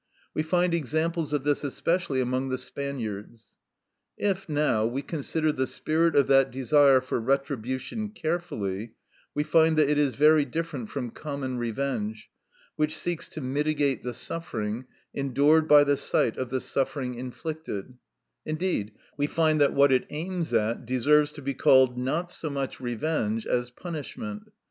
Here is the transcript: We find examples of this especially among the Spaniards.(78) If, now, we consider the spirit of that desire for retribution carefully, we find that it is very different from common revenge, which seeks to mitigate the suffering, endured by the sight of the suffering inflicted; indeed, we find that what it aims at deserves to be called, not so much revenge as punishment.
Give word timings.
We 0.33 0.41
find 0.41 0.73
examples 0.73 1.31
of 1.31 1.43
this 1.43 1.63
especially 1.63 2.21
among 2.21 2.49
the 2.49 2.57
Spaniards.(78) 2.57 3.51
If, 4.31 4.49
now, 4.49 4.83
we 4.83 5.03
consider 5.03 5.51
the 5.51 5.67
spirit 5.67 6.15
of 6.15 6.25
that 6.25 6.49
desire 6.49 7.01
for 7.01 7.19
retribution 7.19 8.09
carefully, 8.09 8.95
we 9.35 9.43
find 9.43 9.77
that 9.77 9.87
it 9.87 9.99
is 9.99 10.15
very 10.15 10.43
different 10.43 10.89
from 10.89 11.11
common 11.11 11.59
revenge, 11.59 12.31
which 12.77 12.97
seeks 12.97 13.29
to 13.29 13.41
mitigate 13.41 14.01
the 14.01 14.15
suffering, 14.15 14.85
endured 15.13 15.67
by 15.67 15.83
the 15.83 15.97
sight 15.97 16.35
of 16.35 16.49
the 16.49 16.61
suffering 16.61 17.13
inflicted; 17.13 17.93
indeed, 18.43 18.93
we 19.19 19.27
find 19.27 19.61
that 19.61 19.73
what 19.73 19.91
it 19.91 20.07
aims 20.09 20.51
at 20.51 20.83
deserves 20.83 21.31
to 21.33 21.43
be 21.43 21.53
called, 21.53 21.95
not 21.99 22.31
so 22.31 22.49
much 22.49 22.79
revenge 22.79 23.45
as 23.45 23.69
punishment. 23.69 24.49